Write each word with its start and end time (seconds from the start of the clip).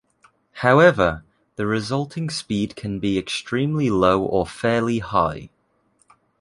However, 0.65 1.23
the 1.57 1.67
resulting 1.67 2.31
speed 2.31 2.75
can 2.75 2.97
be 2.99 3.19
extremely 3.19 3.91
low 3.91 4.23
or 4.23 4.47
fairly 4.47 4.97
high. 4.97 5.51